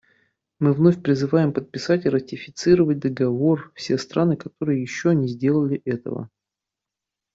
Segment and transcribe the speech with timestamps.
[0.59, 6.31] Мы вновь призываем подписать и ратифицировать Договор все страны, которые еще не сделали этого.